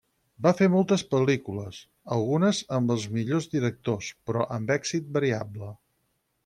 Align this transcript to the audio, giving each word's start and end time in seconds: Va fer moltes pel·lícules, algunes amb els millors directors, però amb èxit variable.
Va 0.45 0.51
fer 0.61 0.69
moltes 0.75 1.03
pel·lícules, 1.11 1.83
algunes 2.17 2.63
amb 2.79 2.97
els 2.97 3.07
millors 3.19 3.51
directors, 3.55 4.13
però 4.31 4.49
amb 4.57 4.77
èxit 4.81 5.17
variable. 5.21 5.73